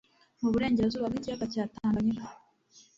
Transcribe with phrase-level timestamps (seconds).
[0.41, 2.27] mu burengerazuba bw'ikiyaga cya Tanganyika.